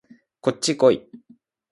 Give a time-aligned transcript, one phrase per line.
[0.39, 1.07] こっちこい